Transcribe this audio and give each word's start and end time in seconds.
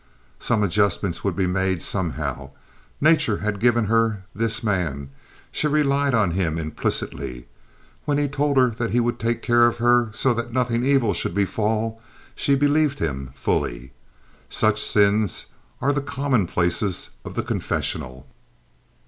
Some 0.39 0.63
adjustment 0.63 1.23
would 1.23 1.35
be 1.35 1.45
made, 1.45 1.83
somehow. 1.83 2.49
Nature 2.99 3.37
had 3.37 3.59
given 3.59 3.85
her 3.85 4.23
this 4.33 4.63
man. 4.63 5.11
She 5.51 5.67
relied 5.67 6.15
on 6.15 6.31
him 6.31 6.57
implicitly. 6.57 7.45
When 8.05 8.17
he 8.17 8.27
told 8.27 8.57
her 8.57 8.71
that 8.71 8.89
he 8.89 8.99
would 8.99 9.19
take 9.19 9.43
care 9.43 9.67
of 9.67 9.77
her 9.77 10.09
so 10.11 10.33
that 10.33 10.51
nothing 10.51 10.83
evil 10.83 11.13
should 11.13 11.35
befall, 11.35 12.01
she 12.33 12.55
believed 12.55 12.97
him 12.97 13.29
fully. 13.35 13.93
Such 14.49 14.81
sins 14.83 15.45
are 15.81 15.93
the 15.93 16.01
commonplaces 16.01 17.11
of 17.23 17.35
the 17.35 17.43
confessional. 17.43 18.25